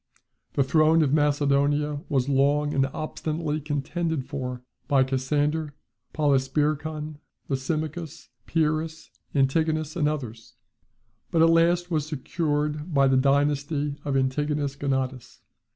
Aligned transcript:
The 0.53 0.63
throne 0.63 1.03
of 1.03 1.13
Macedonia 1.13 2.01
was 2.09 2.27
long 2.27 2.73
and 2.73 2.87
obstinately 2.87 3.61
contended 3.61 4.25
for 4.25 4.63
by 4.87 5.03
Cassander, 5.03 5.75
Polysperchon, 6.11 7.19
Lysimachus, 7.49 8.29
Pyrrhus, 8.47 9.11
Antigonus, 9.35 9.95
and 9.95 10.09
others; 10.09 10.55
but 11.29 11.43
at 11.43 11.51
last 11.51 11.91
was 11.91 12.07
secured 12.07 12.91
by 12.95 13.07
the 13.07 13.15
dynasty 13.15 13.95
of 14.03 14.17
Antigonus 14.17 14.75
Gonatas. 14.75 15.41